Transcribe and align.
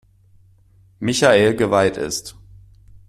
Michael 0.99 1.55
geweiht 1.55 1.97
ist. 1.97 2.35